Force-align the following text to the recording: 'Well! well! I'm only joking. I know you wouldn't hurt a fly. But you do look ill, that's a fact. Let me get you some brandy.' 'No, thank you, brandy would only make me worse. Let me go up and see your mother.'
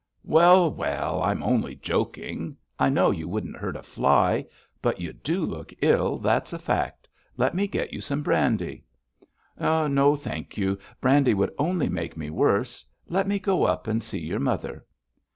'Well! 0.23 0.73
well! 0.73 1.21
I'm 1.21 1.43
only 1.43 1.75
joking. 1.75 2.57
I 2.79 2.89
know 2.89 3.11
you 3.11 3.27
wouldn't 3.27 3.57
hurt 3.57 3.75
a 3.75 3.83
fly. 3.83 4.47
But 4.81 4.99
you 4.99 5.13
do 5.13 5.45
look 5.45 5.71
ill, 5.79 6.17
that's 6.17 6.53
a 6.53 6.57
fact. 6.57 7.07
Let 7.37 7.53
me 7.53 7.67
get 7.67 7.93
you 7.93 8.01
some 8.01 8.23
brandy.' 8.23 8.83
'No, 9.59 10.15
thank 10.15 10.57
you, 10.57 10.79
brandy 11.01 11.35
would 11.35 11.53
only 11.59 11.87
make 11.87 12.17
me 12.17 12.31
worse. 12.31 12.83
Let 13.09 13.27
me 13.27 13.37
go 13.37 13.65
up 13.65 13.85
and 13.85 14.01
see 14.01 14.17
your 14.17 14.39
mother.' 14.39 14.83